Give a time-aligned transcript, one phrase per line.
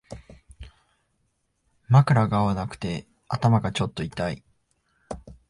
[1.89, 4.43] 枕が合わなくて頭がちょっと痛い